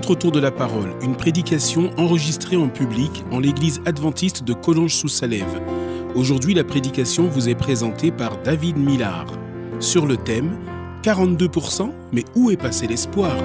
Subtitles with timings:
[0.00, 5.60] Rencontre autour de la parole, une prédication enregistrée en public en l'église adventiste de Collonges-sous-Salève.
[6.14, 9.26] Aujourd'hui, la prédication vous est présentée par David Millard
[9.78, 10.58] sur le thème
[11.02, 13.36] 42%, mais où est passé l'espoir?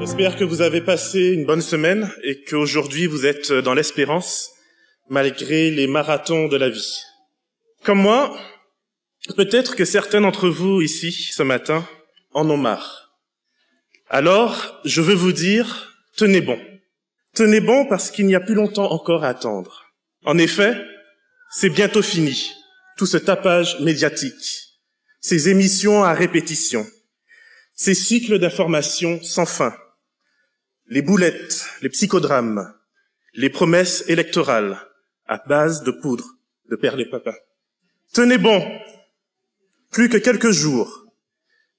[0.00, 4.50] J'espère que vous avez passé une bonne semaine et qu'aujourd'hui vous êtes dans l'espérance
[5.08, 7.02] malgré les marathons de la vie.
[7.84, 8.36] Comme moi,
[9.34, 11.86] peut-être que certains d'entre vous ici ce matin
[12.32, 13.18] en ont marre.
[14.08, 16.60] Alors, je veux vous dire, tenez bon.
[17.34, 19.84] Tenez bon parce qu'il n'y a plus longtemps encore à attendre.
[20.24, 20.76] En effet,
[21.50, 22.52] c'est bientôt fini,
[22.96, 24.80] tout ce tapage médiatique,
[25.20, 26.86] ces émissions à répétition,
[27.74, 29.74] ces cycles d'informations sans fin,
[30.88, 32.72] les boulettes, les psychodrames,
[33.34, 34.80] les promesses électorales
[35.26, 36.26] à base de poudre
[36.70, 37.36] de père les papins.
[38.12, 38.62] Tenez bon,
[39.96, 41.06] plus que quelques jours,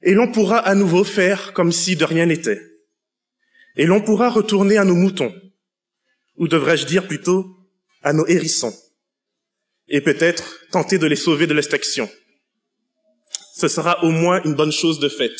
[0.02, 2.60] et l'on pourra à nouveau faire comme si de rien n'était.
[3.76, 5.32] Et l'on pourra retourner à nos moutons,
[6.36, 7.46] ou devrais-je dire plutôt
[8.02, 8.74] à nos hérissons,
[9.88, 12.10] et peut-être tenter de les sauver de l'extinction.
[13.54, 15.40] Ce sera au moins une bonne chose de faite,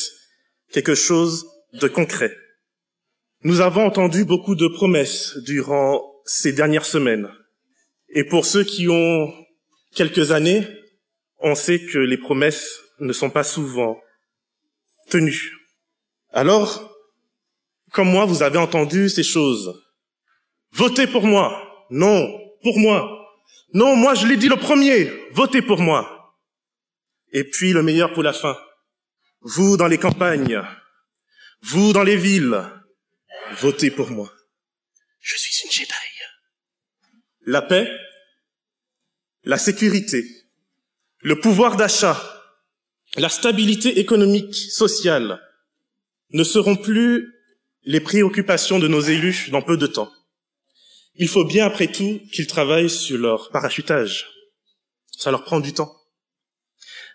[0.70, 2.32] quelque chose de concret.
[3.42, 7.28] Nous avons entendu beaucoup de promesses durant ces dernières semaines.
[8.10, 9.34] Et pour ceux qui ont
[9.96, 10.64] quelques années,
[11.40, 14.00] on sait que les promesses ne sont pas souvent
[15.08, 15.52] tenues.
[16.30, 16.94] Alors,
[17.92, 19.82] comme moi, vous avez entendu ces choses.
[20.72, 21.86] Votez pour moi.
[21.90, 22.28] Non,
[22.62, 23.18] pour moi.
[23.72, 25.10] Non, moi je l'ai dit le premier.
[25.32, 26.36] Votez pour moi.
[27.32, 28.58] Et puis le meilleur pour la fin.
[29.40, 30.60] Vous dans les campagnes,
[31.62, 32.60] vous dans les villes,
[33.52, 34.32] votez pour moi.
[35.20, 35.92] Je suis une Jedi.
[37.42, 37.88] La paix,
[39.44, 40.24] la sécurité,
[41.20, 42.20] le pouvoir d'achat,
[43.16, 45.40] la stabilité économique, sociale
[46.30, 47.34] ne seront plus
[47.82, 50.12] les préoccupations de nos élus dans peu de temps.
[51.16, 54.28] Il faut bien, après tout, qu'ils travaillent sur leur parachutage.
[55.10, 55.92] Ça leur prend du temps.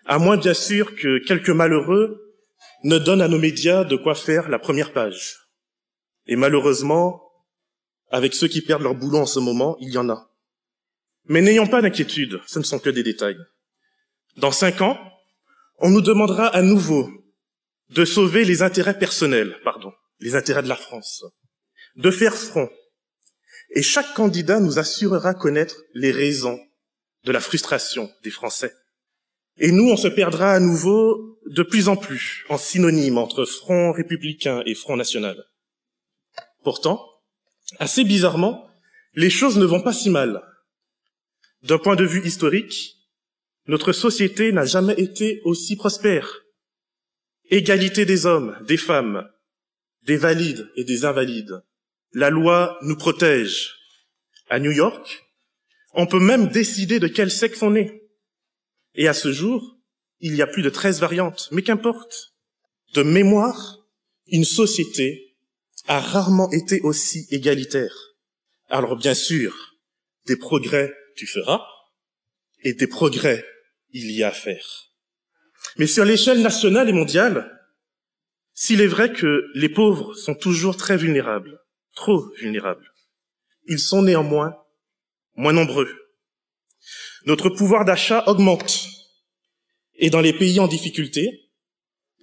[0.04, 2.36] À moins, bien sûr, que quelques malheureux
[2.82, 5.38] ne donnent à nos médias de quoi faire la première page.
[6.26, 7.22] Et malheureusement,
[8.10, 10.30] avec ceux qui perdent leur boulot en ce moment, il y en a.
[11.26, 13.38] Mais n'ayons pas d'inquiétude, ce ne sont que des détails.
[14.36, 14.98] Dans cinq ans,
[15.78, 17.10] on nous demandera à nouveau
[17.90, 21.24] de sauver les intérêts personnels, pardon, les intérêts de la France,
[21.96, 22.68] de faire front
[23.74, 26.58] et chaque candidat nous assurera connaître les raisons
[27.24, 28.72] de la frustration des Français.
[29.58, 33.92] Et nous, on se perdra à nouveau de plus en plus en synonyme entre Front
[33.92, 35.44] républicain et Front national.
[36.62, 37.04] Pourtant,
[37.78, 38.68] assez bizarrement,
[39.14, 40.42] les choses ne vont pas si mal.
[41.62, 42.96] D'un point de vue historique,
[43.66, 46.42] notre société n'a jamais été aussi prospère.
[47.50, 49.28] Égalité des hommes, des femmes,
[50.02, 51.62] des valides et des invalides,
[52.12, 53.74] la loi nous protège.
[54.50, 55.24] À New York,
[55.94, 58.02] on peut même décider de quel sexe on est.
[58.94, 59.78] Et à ce jour,
[60.20, 61.48] il y a plus de 13 variantes.
[61.50, 62.34] Mais qu'importe.
[62.94, 63.78] De mémoire,
[64.26, 65.36] une société
[65.86, 68.14] a rarement été aussi égalitaire.
[68.68, 69.74] Alors bien sûr,
[70.26, 71.64] des progrès tu feras,
[72.62, 73.44] et des progrès
[73.94, 74.92] il y a à faire.
[75.78, 77.50] Mais sur l'échelle nationale et mondiale,
[78.52, 81.58] s'il est vrai que les pauvres sont toujours très vulnérables,
[81.94, 82.92] trop vulnérables.
[83.66, 84.54] Ils sont néanmoins
[85.36, 85.88] moins nombreux.
[87.24, 88.86] Notre pouvoir d'achat augmente.
[89.94, 91.50] Et dans les pays en difficulté,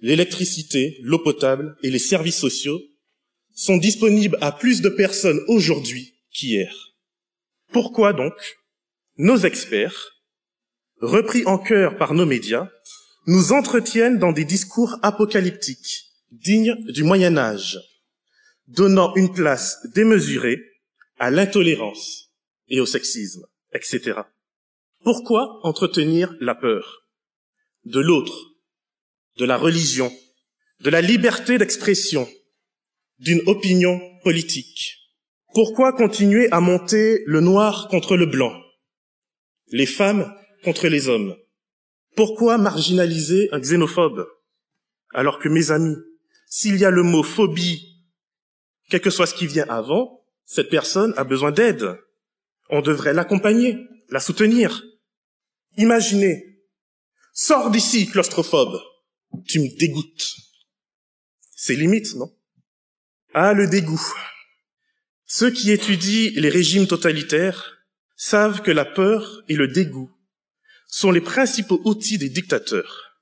[0.00, 2.80] l'électricité, l'eau potable et les services sociaux
[3.54, 6.92] sont disponibles à plus de personnes aujourd'hui qu'hier.
[7.72, 8.32] Pourquoi donc
[9.16, 10.11] nos experts,
[11.02, 12.68] repris en cœur par nos médias,
[13.26, 17.78] nous entretiennent dans des discours apocalyptiques, dignes du Moyen Âge,
[18.68, 20.58] donnant une place démesurée
[21.18, 22.30] à l'intolérance
[22.68, 24.20] et au sexisme, etc.
[25.02, 27.02] Pourquoi entretenir la peur
[27.84, 28.52] de l'autre,
[29.38, 30.12] de la religion,
[30.80, 32.28] de la liberté d'expression,
[33.18, 34.98] d'une opinion politique?
[35.52, 38.56] Pourquoi continuer à monter le noir contre le blanc,
[39.68, 41.36] les femmes contre les hommes
[42.16, 44.26] Pourquoi marginaliser un xénophobe
[45.12, 45.96] Alors que mes amis,
[46.46, 48.04] s'il y a le mot phobie,
[48.88, 51.98] quel que soit ce qui vient avant, cette personne a besoin d'aide.
[52.68, 53.78] On devrait l'accompagner,
[54.10, 54.84] la soutenir.
[55.76, 56.60] Imaginez,
[57.32, 58.80] sors d'ici, claustrophobe,
[59.46, 60.36] tu me dégoûtes.
[61.56, 62.30] C'est limite, non?
[63.34, 64.12] Ah, le dégoût.
[65.24, 67.78] Ceux qui étudient les régimes totalitaires
[68.16, 70.10] savent que la peur et le dégoût
[70.92, 73.18] sont les principaux outils des dictateurs.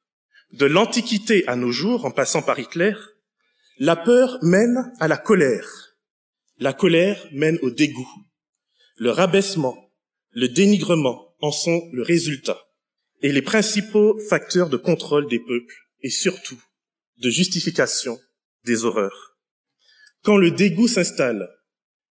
[0.53, 2.95] De l'Antiquité à nos jours, en passant par Hitler,
[3.79, 5.95] la peur mène à la colère.
[6.59, 8.11] La colère mène au dégoût.
[8.97, 9.93] Le rabaissement,
[10.33, 12.59] le dénigrement en sont le résultat
[13.23, 16.61] et les principaux facteurs de contrôle des peuples et surtout
[17.19, 18.19] de justification
[18.65, 19.39] des horreurs.
[20.23, 21.49] Quand le dégoût s'installe,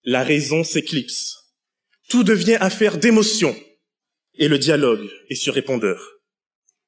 [0.04, 1.54] la raison s'éclipse.
[2.10, 3.56] Tout devient affaire d'émotion
[4.36, 6.14] et le dialogue est sur répondeur.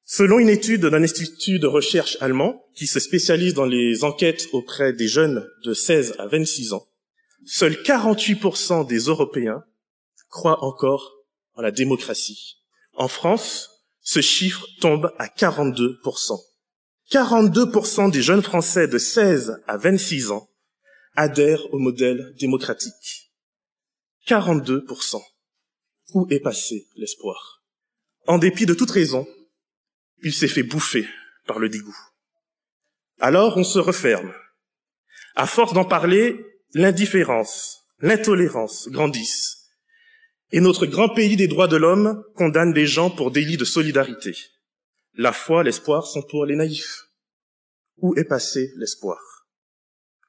[0.04, 4.92] Selon une étude d'un institut de recherche allemand qui se spécialise dans les enquêtes auprès
[4.92, 6.86] des jeunes de 16 à 26 ans,
[7.44, 9.64] seuls 48% des Européens
[10.28, 11.12] croient encore
[11.54, 12.58] en la démocratie.
[12.94, 13.70] En France,
[14.00, 16.40] ce chiffre tombe à 42%.
[17.10, 20.48] 42% des jeunes Français de 16 à 26 ans
[21.16, 23.32] adhèrent au modèle démocratique.
[24.28, 25.20] 42%.
[26.14, 27.62] Où est passé l'espoir?
[28.26, 29.26] En dépit de toute raison,
[30.22, 31.06] il s'est fait bouffer
[31.46, 31.96] par le dégoût.
[33.20, 34.32] Alors on se referme.
[35.34, 36.44] À force d'en parler,
[36.74, 39.68] l'indifférence, l'intolérance grandissent.
[40.52, 44.36] Et notre grand pays des droits de l'homme condamne des gens pour délit de solidarité.
[45.14, 47.04] La foi, l'espoir sont pour les naïfs.
[47.98, 49.18] Où est passé l'espoir?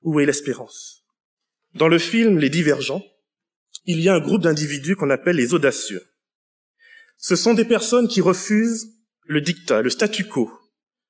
[0.02, 1.04] Où est l'espérance?
[1.76, 3.04] Dans le film Les Divergents,
[3.88, 6.04] il y a un groupe d'individus qu'on appelle les audacieux.
[7.18, 8.94] Ce sont des personnes qui refusent
[9.24, 10.51] le dictat, le statu quo,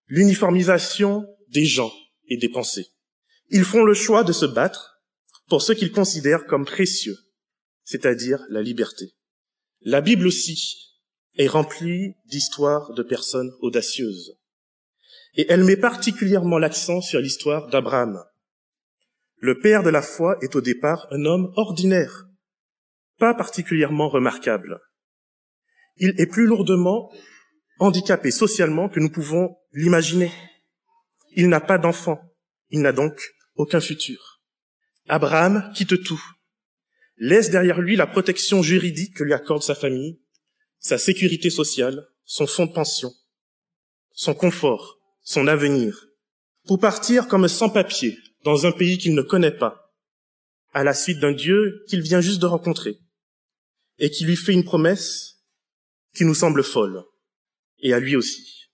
[0.05, 1.91] l'uniformisation des gens
[2.27, 2.87] et des pensées.
[3.49, 5.01] Ils font le choix de se battre
[5.49, 7.17] pour ce qu'ils considèrent comme précieux,
[7.83, 9.15] c'est-à-dire la liberté.
[9.81, 10.93] La Bible aussi
[11.35, 14.37] est remplie d'histoires de personnes audacieuses.
[15.35, 18.23] Et elle met particulièrement l'accent sur l'histoire d'Abraham.
[19.39, 22.26] Le père de la foi est au départ un homme ordinaire,
[23.17, 24.79] pas particulièrement remarquable.
[25.97, 27.11] Il est plus lourdement
[27.79, 30.31] handicapé socialement que nous pouvons l'imaginer.
[31.35, 32.19] Il n'a pas d'enfant,
[32.69, 33.19] il n'a donc
[33.55, 34.41] aucun futur.
[35.07, 36.21] Abraham quitte tout,
[37.17, 40.19] laisse derrière lui la protection juridique que lui accorde sa famille,
[40.79, 43.11] sa sécurité sociale, son fonds de pension,
[44.11, 46.05] son confort, son avenir,
[46.65, 49.93] pour partir comme sans-papier dans un pays qu'il ne connaît pas,
[50.73, 52.99] à la suite d'un Dieu qu'il vient juste de rencontrer,
[53.99, 55.45] et qui lui fait une promesse
[56.15, 57.03] qui nous semble folle
[57.79, 58.69] et à lui aussi.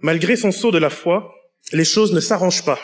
[0.00, 1.34] Malgré son saut de la foi,
[1.72, 2.80] les choses ne s'arrangent pas.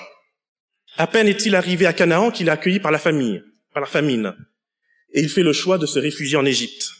[0.97, 3.43] À peine est-il arrivé à Canaan qu'il est accueilli par la famille,
[3.73, 4.35] par la famine,
[5.13, 6.91] et il fait le choix de se réfugier en Égypte,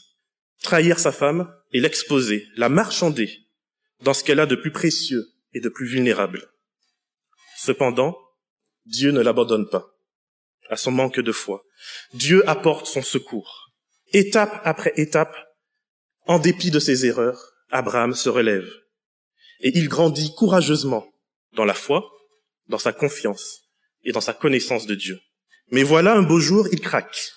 [0.63, 3.29] trahir sa femme et l'exposer, la marchander
[4.01, 6.49] dans ce qu'elle a de plus précieux et de plus vulnérable.
[7.57, 8.17] Cependant,
[8.85, 9.95] Dieu ne l'abandonne pas
[10.69, 11.63] à son manque de foi.
[12.13, 13.64] Dieu apporte son secours.
[14.17, 15.35] Étape après étape,
[16.25, 18.65] en dépit de ses erreurs, Abraham se relève
[19.59, 21.05] et il grandit courageusement
[21.51, 22.09] dans la foi,
[22.69, 23.63] dans sa confiance
[24.05, 25.19] et dans sa connaissance de Dieu.
[25.69, 27.33] Mais voilà un beau jour, il craque.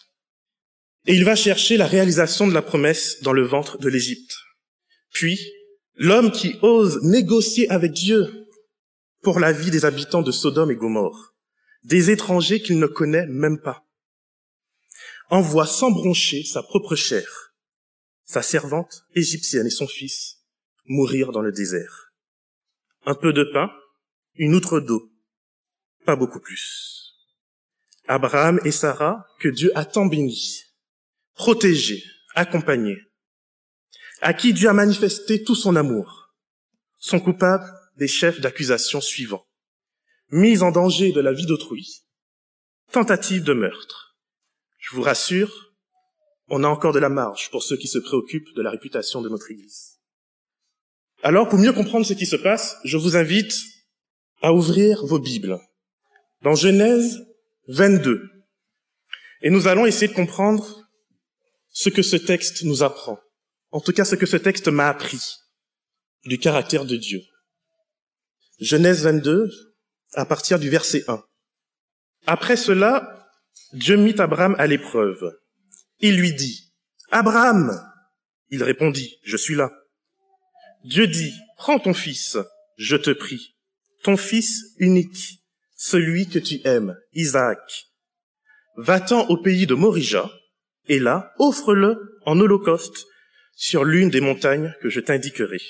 [1.07, 4.37] Et il va chercher la réalisation de la promesse dans le ventre de l'Égypte.
[5.13, 5.53] Puis,
[5.97, 8.47] l'homme qui ose négocier avec Dieu
[9.23, 11.35] pour la vie des habitants de Sodome et Gomorre,
[11.83, 13.88] des étrangers qu'il ne connaît même pas,
[15.31, 17.49] envoie s'embroncher sa propre chair
[18.29, 20.45] sa servante égyptienne et son fils
[20.85, 22.13] mourir dans le désert.
[23.07, 23.71] Un peu de pain,
[24.35, 25.11] une outre d'eau,
[26.05, 27.15] pas beaucoup plus.
[28.07, 30.65] Abraham et Sarah, que Dieu a tant bénis,
[31.35, 32.05] protégés,
[32.35, 32.99] accompagnés,
[34.21, 36.35] à qui Dieu a manifesté tout son amour,
[36.99, 39.47] sont coupables des chefs d'accusation suivants.
[40.31, 42.05] Mise en danger de la vie d'autrui,
[42.93, 44.08] tentative de meurtre.
[44.79, 45.75] Je vous rassure,
[46.49, 49.29] on a encore de la marge pour ceux qui se préoccupent de la réputation de
[49.29, 49.99] notre Église.
[51.23, 53.53] Alors, pour mieux comprendre ce qui se passe, je vous invite
[54.41, 55.61] à ouvrir vos Bibles
[56.43, 57.19] dans Genèse
[57.67, 58.23] 22.
[59.43, 60.89] Et nous allons essayer de comprendre
[61.71, 63.19] ce que ce texte nous apprend.
[63.71, 65.21] En tout cas, ce que ce texte m'a appris
[66.25, 67.21] du caractère de Dieu.
[68.61, 69.51] Genèse 22,
[70.15, 71.23] à partir du verset 1.
[72.27, 73.18] Après cela,
[73.73, 75.33] Dieu mit Abraham à l'épreuve
[76.01, 76.73] il lui dit,
[77.11, 77.81] Abraham.
[78.51, 79.71] Il répondit, je suis là.
[80.85, 82.39] Dieu dit, prends ton fils,
[82.77, 83.57] je te prie,
[84.05, 85.43] ton fils unique,
[85.77, 87.59] celui que tu aimes, Isaac.
[88.77, 90.31] Va-t'en au pays de Morija,
[90.87, 93.07] et là, offre-le en holocauste
[93.55, 95.61] sur l'une des montagnes que je t'indiquerai.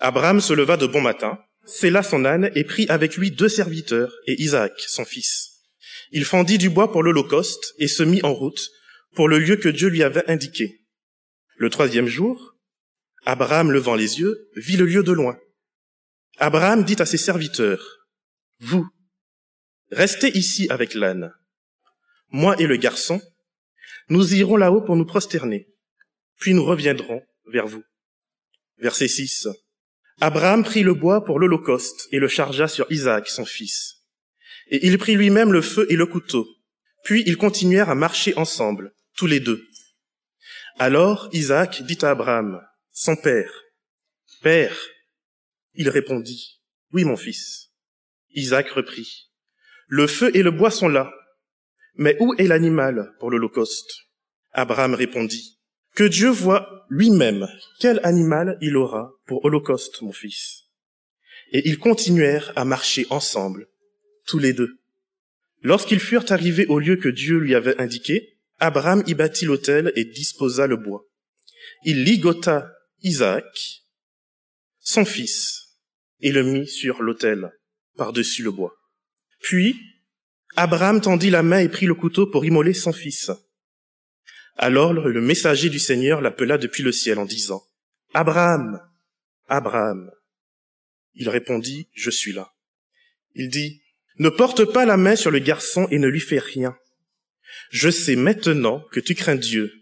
[0.00, 4.12] Abraham se leva de bon matin, scella son âne et prit avec lui deux serviteurs
[4.26, 5.55] et Isaac, son fils.
[6.10, 8.70] Il fendit du bois pour l'holocauste et se mit en route
[9.14, 10.86] pour le lieu que Dieu lui avait indiqué.
[11.56, 12.54] Le troisième jour,
[13.24, 15.38] Abraham, levant les yeux, vit le lieu de loin.
[16.38, 17.84] Abraham dit à ses serviteurs,
[18.60, 18.86] Vous,
[19.90, 21.32] restez ici avec l'âne.
[22.28, 23.20] Moi et le garçon,
[24.08, 25.66] nous irons là-haut pour nous prosterner,
[26.38, 27.82] puis nous reviendrons vers vous.
[28.78, 29.48] Verset 6.
[30.20, 33.95] Abraham prit le bois pour l'holocauste et le chargea sur Isaac, son fils.
[34.68, 36.46] Et il prit lui-même le feu et le couteau.
[37.04, 39.64] Puis ils continuèrent à marcher ensemble, tous les deux.
[40.78, 42.60] Alors Isaac dit à Abraham,
[42.92, 43.52] son père,
[44.42, 44.76] Père,
[45.74, 46.60] il répondit,
[46.92, 47.72] Oui mon fils.
[48.34, 49.30] Isaac reprit,
[49.86, 51.12] Le feu et le bois sont là,
[51.94, 53.90] mais où est l'animal pour l'holocauste?
[54.52, 55.58] Abraham répondit,
[55.94, 57.48] que Dieu voit lui-même
[57.80, 60.64] quel animal il aura pour holocauste, mon fils.
[61.52, 63.68] Et ils continuèrent à marcher ensemble,
[64.26, 64.78] tous les deux.
[65.62, 70.04] Lorsqu'ils furent arrivés au lieu que Dieu lui avait indiqué, Abraham y bâtit l'autel et
[70.04, 71.04] disposa le bois.
[71.84, 73.44] Il ligota Isaac,
[74.80, 75.78] son fils,
[76.20, 77.50] et le mit sur l'autel,
[77.96, 78.74] par-dessus le bois.
[79.40, 79.76] Puis,
[80.56, 83.30] Abraham tendit la main et prit le couteau pour immoler son fils.
[84.56, 87.62] Alors le messager du Seigneur l'appela depuis le ciel en disant,
[88.14, 88.80] Abraham,
[89.48, 90.10] Abraham.
[91.14, 92.54] Il répondit, Je suis là.
[93.34, 93.82] Il dit,
[94.18, 96.76] Ne porte pas la main sur le garçon et ne lui fais rien.
[97.70, 99.72] Je sais maintenant que tu crains Dieu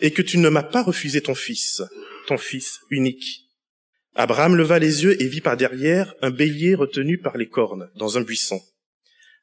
[0.00, 1.82] et que tu ne m'as pas refusé ton fils,
[2.26, 3.46] ton fils unique.
[4.14, 8.18] Abraham leva les yeux et vit par derrière un bélier retenu par les cornes dans
[8.18, 8.60] un buisson.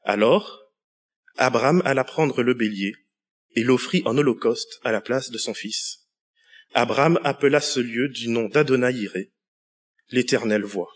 [0.03, 0.61] Alors,
[1.37, 2.93] Abraham alla prendre le bélier
[3.55, 5.99] et l'offrit en holocauste à la place de son fils.
[6.73, 9.31] Abraham appela ce lieu du nom d'Adonai
[10.09, 10.91] l'Éternel voit.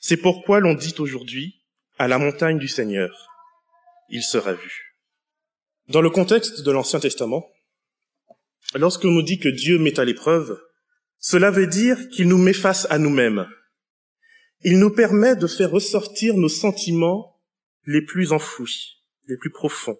[0.00, 1.59] C'est pourquoi l'on dit aujourd'hui,
[2.00, 3.28] à la montagne du Seigneur,
[4.08, 4.96] il sera vu.
[5.88, 7.46] Dans le contexte de l'Ancien Testament,
[8.74, 10.58] lorsqu'on nous dit que Dieu met à l'épreuve,
[11.18, 13.46] cela veut dire qu'il nous met face à nous-mêmes.
[14.62, 17.38] Il nous permet de faire ressortir nos sentiments
[17.84, 19.98] les plus enfouis, les plus profonds.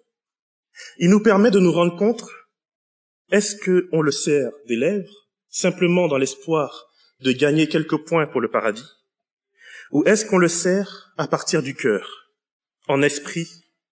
[0.97, 2.25] Il nous permet de nous rendre compte,
[3.31, 6.87] est-ce qu'on le sert des lèvres, simplement dans l'espoir
[7.21, 8.89] de gagner quelques points pour le paradis,
[9.93, 12.33] ou est-ce qu'on le sert à partir du cœur,
[12.89, 13.49] en esprit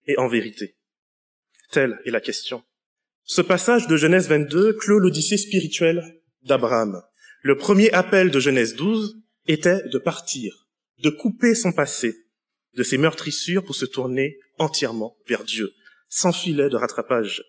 [0.07, 0.77] et en vérité?
[1.71, 2.63] Telle est la question.
[3.25, 7.03] Ce passage de Genèse 22 clôt l'odyssée spirituelle d'Abraham.
[7.43, 10.69] Le premier appel de Genèse 12 était de partir,
[11.03, 12.17] de couper son passé,
[12.75, 15.73] de ses meurtrissures pour se tourner entièrement vers Dieu,
[16.09, 17.45] sans filet de rattrapage.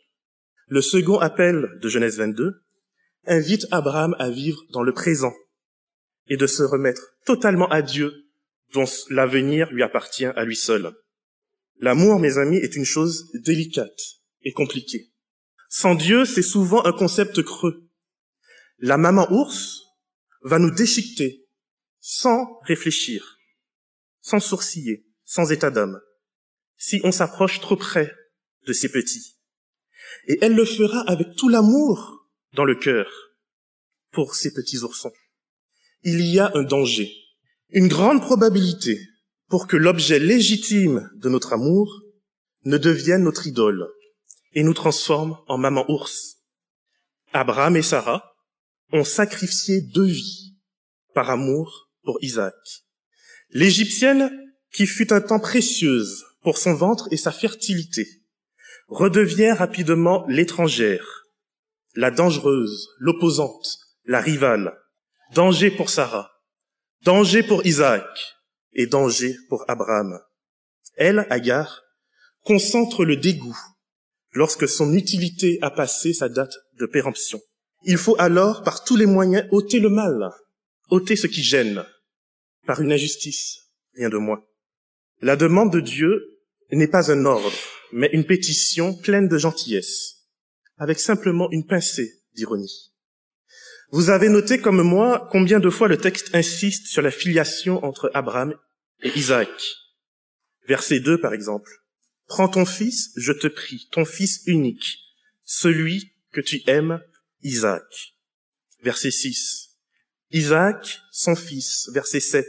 [0.67, 2.61] Le second appel de Genèse 22
[3.25, 5.33] invite Abraham à vivre dans le présent
[6.27, 8.28] et de se remettre totalement à Dieu
[8.73, 10.93] dont l'avenir lui appartient à lui seul.
[11.79, 13.99] L'amour, mes amis, est une chose délicate
[14.41, 15.11] et compliquée.
[15.69, 17.89] Sans Dieu, c'est souvent un concept creux.
[18.79, 19.83] La maman ours
[20.41, 21.47] va nous déchiqueter
[21.99, 23.37] sans réfléchir,
[24.21, 25.99] sans sourciller, sans état d'âme.
[26.77, 28.13] Si on s'approche trop près
[28.65, 29.37] de ses petits.
[30.27, 33.09] Et elle le fera avec tout l'amour dans le cœur
[34.11, 35.13] pour ses petits oursons.
[36.03, 37.13] Il y a un danger,
[37.71, 38.99] une grande probabilité
[39.47, 42.01] pour que l'objet légitime de notre amour
[42.65, 43.87] ne devienne notre idole
[44.53, 46.37] et nous transforme en maman ours.
[47.31, 48.33] Abraham et Sarah
[48.91, 50.55] ont sacrifié deux vies
[51.13, 52.55] par amour pour Isaac.
[53.51, 54.31] L'Égyptienne,
[54.73, 58.07] qui fut un temps précieuse pour son ventre et sa fertilité,
[58.87, 61.25] redevient rapidement l'étrangère,
[61.95, 64.75] la dangereuse, l'opposante, la rivale.
[65.35, 66.31] Danger pour Sarah,
[67.03, 68.05] danger pour Isaac
[68.73, 70.19] et danger pour Abraham.
[70.95, 71.81] Elle, Agar,
[72.43, 73.57] concentre le dégoût
[74.33, 77.41] lorsque son utilité a passé sa date de péremption.
[77.83, 80.31] Il faut alors, par tous les moyens, ôter le mal,
[80.89, 81.85] ôter ce qui gêne,
[82.65, 83.59] par une injustice,
[83.95, 84.43] rien de moins.
[85.21, 86.39] La demande de Dieu
[86.71, 87.51] n'est pas un ordre,
[87.91, 90.27] mais une pétition pleine de gentillesse,
[90.77, 92.93] avec simplement une pincée d'ironie.
[93.91, 98.11] Vous avez noté comme moi combien de fois le texte insiste sur la filiation entre
[98.13, 98.55] Abraham
[99.01, 99.49] et Isaac.
[100.67, 101.71] Verset 2 par exemple.
[102.27, 104.99] Prends ton fils, je te prie, ton fils unique,
[105.43, 107.01] celui que tu aimes,
[107.41, 107.83] Isaac.
[108.83, 109.69] Verset 6.
[110.31, 111.89] Isaac, son fils.
[111.91, 112.45] Verset 7.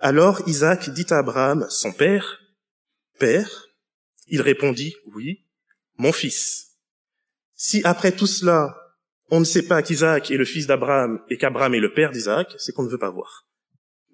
[0.00, 2.40] Alors Isaac dit à Abraham, son père,
[3.18, 3.68] Père?
[4.28, 5.46] Il répondit, Oui,
[5.96, 6.72] mon fils.
[7.54, 8.85] Si après tout cela,
[9.30, 12.54] on ne sait pas qu'Isaac est le fils d'Abraham et qu'Abraham est le père d'Isaac,
[12.58, 13.48] c'est qu'on ne veut pas voir.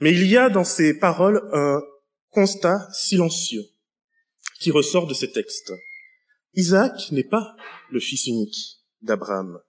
[0.01, 1.81] Mais il y a dans ces paroles un
[2.31, 3.65] constat silencieux
[4.61, 5.73] qui ressort de ces textes.
[6.55, 7.57] Isaac n'est pas
[7.91, 9.61] le fils unique d'Abraham.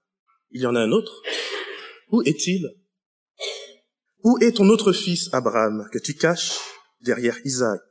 [0.52, 1.22] Il y en a un autre.
[2.10, 2.70] Où est-il?
[4.24, 6.58] Où est ton autre fils, Abraham, que tu caches
[7.02, 7.82] derrière Isaac?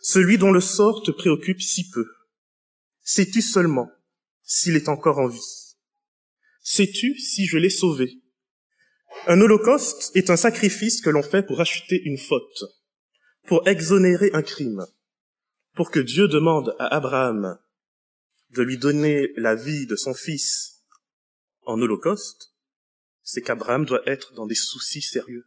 [0.00, 2.06] Celui dont le sort te préoccupe si peu.
[3.02, 3.90] Sais-tu seulement
[4.42, 5.69] s'il est encore en vie?
[6.62, 8.20] Sais-tu si je l'ai sauvé?
[9.26, 12.64] Un holocauste est un sacrifice que l'on fait pour acheter une faute,
[13.46, 14.86] pour exonérer un crime,
[15.74, 17.58] pour que Dieu demande à Abraham
[18.50, 20.82] de lui donner la vie de son fils
[21.66, 22.52] en holocauste,
[23.22, 25.44] c'est qu'Abraham doit être dans des soucis sérieux.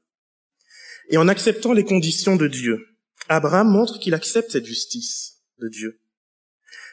[1.10, 2.88] Et en acceptant les conditions de Dieu,
[3.28, 6.00] Abraham montre qu'il accepte cette justice de Dieu.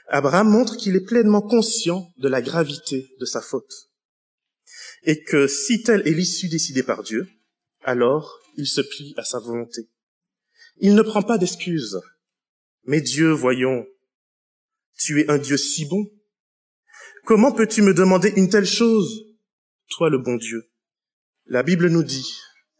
[0.09, 3.90] Abraham montre qu'il est pleinement conscient de la gravité de sa faute.
[5.05, 7.29] Et que si telle est l'issue décidée par Dieu,
[7.83, 9.89] alors il se plie à sa volonté.
[10.79, 12.01] Il ne prend pas d'excuses.
[12.85, 13.87] Mais Dieu, voyons,
[14.97, 16.11] tu es un Dieu si bon.
[17.25, 19.27] Comment peux-tu me demander une telle chose,
[19.89, 20.71] toi le bon Dieu
[21.47, 22.35] La Bible nous dit,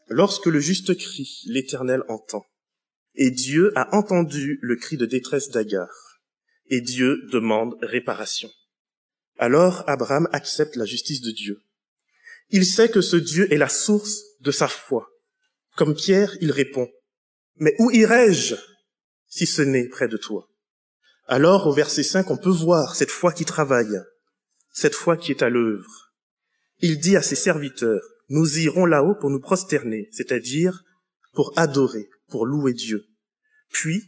[0.07, 2.45] lorsque le juste crie, l'Éternel entend.
[3.15, 5.89] Et Dieu a entendu le cri de détresse d'Agar.
[6.67, 8.49] Et Dieu demande réparation.
[9.37, 11.61] Alors Abraham accepte la justice de Dieu.
[12.51, 15.07] Il sait que ce Dieu est la source de sa foi.
[15.77, 16.89] Comme Pierre, il répond,
[17.55, 18.55] Mais où irai-je
[19.27, 20.47] si ce n'est près de toi?
[21.27, 24.01] Alors au verset 5, on peut voir cette foi qui travaille,
[24.73, 26.11] cette foi qui est à l'œuvre.
[26.79, 30.83] Il dit à ses serviteurs, nous irons là-haut pour nous prosterner, c'est-à-dire
[31.33, 33.05] pour adorer, pour louer Dieu.
[33.69, 34.03] Puis,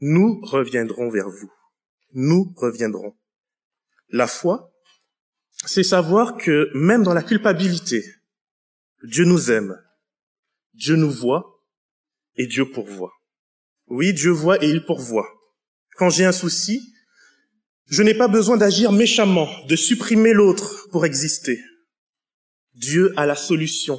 [0.00, 1.52] nous reviendrons vers vous.
[2.12, 3.14] Nous reviendrons.
[4.08, 4.67] La foi,
[5.66, 8.04] c'est savoir que même dans la culpabilité,
[9.04, 9.76] Dieu nous aime,
[10.74, 11.62] Dieu nous voit
[12.36, 13.12] et Dieu pourvoit.
[13.86, 15.28] Oui, Dieu voit et il pourvoit.
[15.96, 16.92] Quand j'ai un souci,
[17.86, 21.60] je n'ai pas besoin d'agir méchamment, de supprimer l'autre pour exister.
[22.74, 23.98] Dieu a la solution.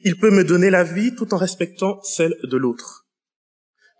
[0.00, 3.08] Il peut me donner la vie tout en respectant celle de l'autre.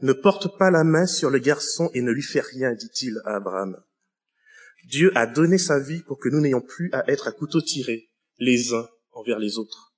[0.02, 3.36] Ne porte pas la main sur le garçon et ne lui fais rien, dit-il à
[3.36, 3.82] Abraham.
[4.84, 8.10] Dieu a donné sa vie pour que nous n'ayons plus à être à couteau tiré
[8.38, 9.94] les uns envers les autres.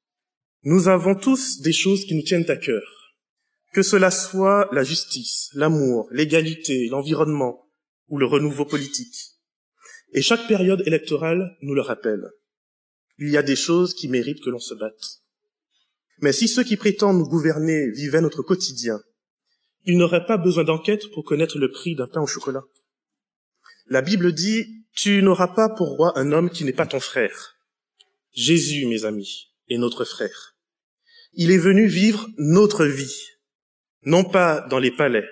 [0.62, 2.96] Nous avons tous des choses qui nous tiennent à cœur
[3.76, 7.68] que cela soit la justice, l'amour, l'égalité, l'environnement
[8.08, 9.34] ou le renouveau politique.
[10.12, 12.30] Et chaque période électorale nous le rappelle.
[13.18, 15.20] Il y a des choses qui méritent que l'on se batte.
[16.22, 18.98] Mais si ceux qui prétendent nous gouverner vivaient notre quotidien,
[19.84, 22.64] ils n'auraient pas besoin d'enquête pour connaître le prix d'un pain au chocolat.
[23.88, 27.56] La Bible dit, tu n'auras pas pour roi un homme qui n'est pas ton frère.
[28.32, 30.56] Jésus, mes amis, est notre frère.
[31.34, 33.36] Il est venu vivre notre vie
[34.06, 35.28] non pas dans les palais,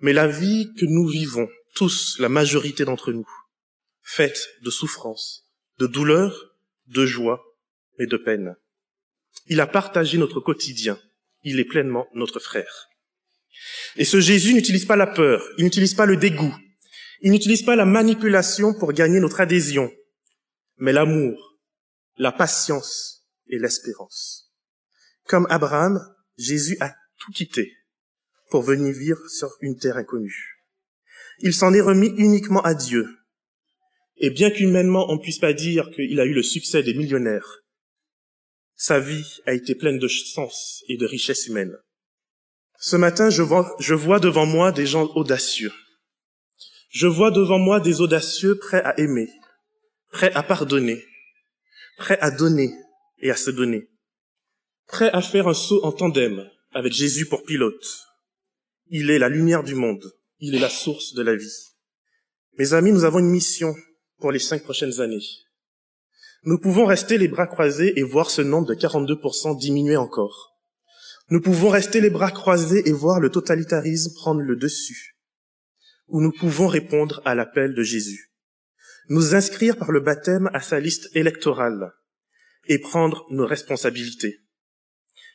[0.00, 3.28] mais la vie que nous vivons, tous, la majorité d'entre nous,
[4.02, 5.44] faite de souffrance,
[5.78, 6.56] de douleur,
[6.88, 7.44] de joie
[8.00, 8.56] et de peine.
[9.46, 10.98] Il a partagé notre quotidien,
[11.44, 12.88] il est pleinement notre frère.
[13.94, 16.54] Et ce Jésus n'utilise pas la peur, il n'utilise pas le dégoût,
[17.20, 19.90] il n'utilise pas la manipulation pour gagner notre adhésion,
[20.76, 21.58] mais l'amour,
[22.18, 24.52] la patience et l'espérance.
[25.24, 26.00] Comme Abraham,
[26.36, 27.72] Jésus a tout quitté
[28.50, 30.62] pour venir vivre sur une terre inconnue.
[31.40, 33.06] Il s'en est remis uniquement à Dieu.
[34.18, 37.62] Et bien qu'humainement on ne puisse pas dire qu'il a eu le succès des millionnaires,
[38.76, 41.76] sa vie a été pleine de sens et de richesse humaine.
[42.78, 45.72] Ce matin, je vois, je vois devant moi des gens audacieux.
[46.96, 49.28] Je vois devant moi des audacieux prêts à aimer,
[50.12, 51.04] prêts à pardonner,
[51.98, 52.70] prêts à donner
[53.18, 53.90] et à se donner,
[54.86, 57.86] prêts à faire un saut en tandem avec Jésus pour pilote,
[58.88, 60.10] il est la lumière du monde.
[60.38, 61.66] Il est la source de la vie.
[62.58, 63.74] Mes amis, nous avons une mission
[64.18, 65.26] pour les cinq prochaines années.
[66.44, 70.56] Nous pouvons rester les bras croisés et voir ce nombre de 42% diminuer encore.
[71.28, 75.15] Nous pouvons rester les bras croisés et voir le totalitarisme prendre le dessus.
[76.08, 78.32] Ou nous pouvons répondre à l'appel de Jésus.
[79.08, 81.92] Nous inscrire par le baptême à sa liste électorale
[82.66, 84.40] et prendre nos responsabilités.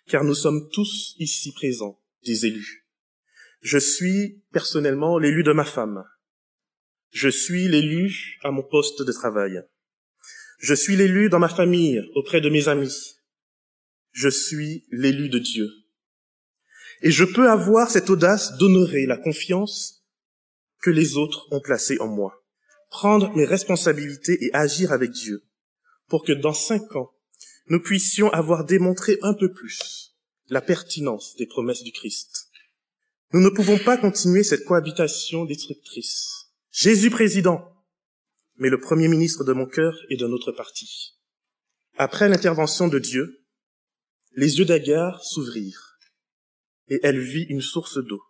[0.07, 2.87] Car nous sommes tous ici présents des élus.
[3.61, 6.03] Je suis personnellement l'élu de ma femme.
[7.11, 9.61] Je suis l'élu à mon poste de travail.
[10.59, 13.15] Je suis l'élu dans ma famille, auprès de mes amis.
[14.11, 15.67] Je suis l'élu de Dieu.
[17.01, 20.00] Et je peux avoir cette audace d'honorer la confiance
[20.81, 22.43] que les autres ont placée en moi.
[22.89, 25.43] Prendre mes responsabilités et agir avec Dieu
[26.07, 27.11] pour que dans cinq ans,
[27.67, 30.17] nous puissions avoir démontré un peu plus
[30.49, 32.49] la pertinence des promesses du Christ.
[33.31, 36.51] Nous ne pouvons pas continuer cette cohabitation destructrice.
[36.71, 37.65] Jésus président,
[38.57, 41.15] mais le premier ministre de mon cœur est d'un autre parti.
[41.97, 43.45] Après l'intervention de Dieu,
[44.35, 45.97] les yeux d'Agar s'ouvrirent
[46.89, 48.21] et elle vit une source d'eau.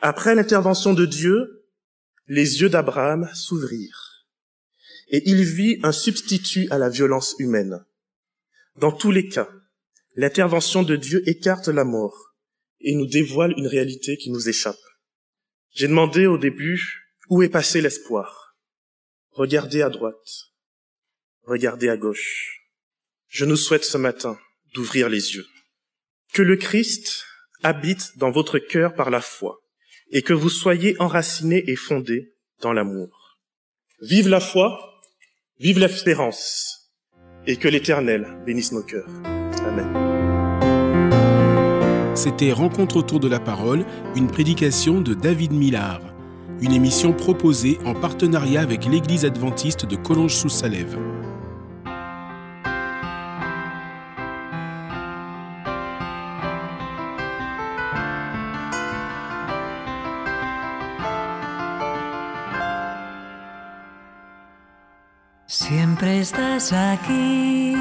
[0.00, 1.66] Après l'intervention de Dieu,
[2.26, 4.06] les yeux d'Abraham s'ouvrirent
[5.08, 7.84] et il vit un substitut à la violence humaine.
[8.76, 9.48] Dans tous les cas,
[10.16, 12.34] l'intervention de Dieu écarte la mort
[12.80, 14.76] et nous dévoile une réalité qui nous échappe.
[15.70, 18.56] J'ai demandé au début où est passé l'espoir?
[19.30, 20.52] Regardez à droite,
[21.42, 22.62] regardez à gauche.
[23.28, 24.38] Je nous souhaite ce matin
[24.74, 25.46] d'ouvrir les yeux.
[26.32, 27.24] Que le Christ
[27.62, 29.62] habite dans votre cœur par la foi
[30.10, 33.38] et que vous soyez enracinés et fondés dans l'amour.
[34.00, 35.00] Vive la foi,
[35.58, 36.92] vive l'espérance
[37.46, 39.08] et que l'Éternel bénisse nos cœurs.
[39.64, 40.06] Amen.
[42.14, 43.84] C'était Rencontre autour de la parole,
[44.16, 46.00] une prédication de David Millard,
[46.60, 50.96] une émission proposée en partenariat avec l'Église adventiste de Collonges-sous-Salève.
[65.96, 67.74] Siempre estás aquí,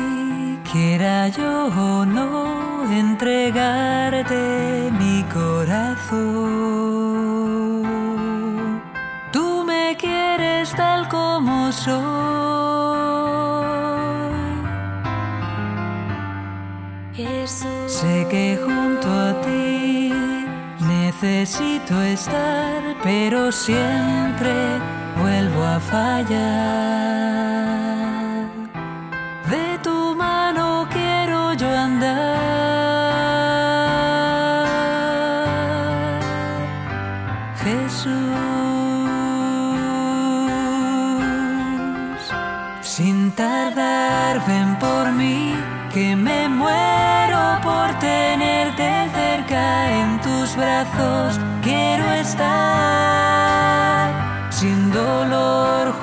[0.71, 6.21] quiera yo o no entregarte mi corazón.
[9.33, 12.05] Tú me quieres tal como soy.
[17.85, 20.13] Sé que junto a ti
[20.79, 24.79] necesito estar, pero siempre
[25.17, 27.34] vuelvo a fallar.
[37.63, 38.11] Jesús.
[42.81, 45.55] Sin tardar, ven por mí,
[45.93, 51.39] que me muero por tenerte cerca en tus brazos.
[51.61, 52.95] Quiero estar
[54.51, 55.93] sin dolor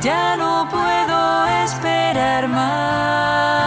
[0.00, 3.63] Ya no puedo esperar más.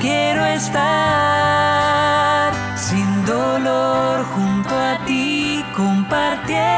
[0.00, 0.82] Quiero estar.
[2.76, 6.77] Sin dolor junto a ti, compartiendo